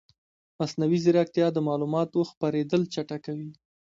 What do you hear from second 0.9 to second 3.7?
ځیرکتیا د معلوماتو خپرېدل چټکوي.